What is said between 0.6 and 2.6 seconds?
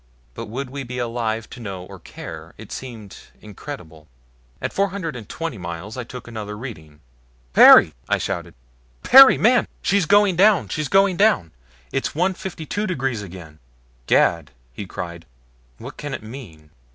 we be alive to know or care?